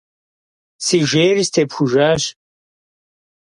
Си 0.85 0.99
жейр 1.11 1.37
степхужащ. 1.49 2.23